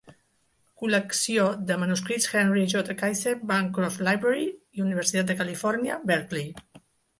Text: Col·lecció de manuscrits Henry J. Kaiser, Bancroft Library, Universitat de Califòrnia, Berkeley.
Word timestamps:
Col·lecció 0.83 1.43
de 1.71 1.77
manuscrits 1.83 2.25
Henry 2.39 2.63
J. 2.73 2.97
Kaiser, 3.03 3.35
Bancroft 3.53 4.03
Library, 4.09 4.49
Universitat 4.89 5.31
de 5.33 5.39
Califòrnia, 5.45 6.03
Berkeley. 6.15 6.53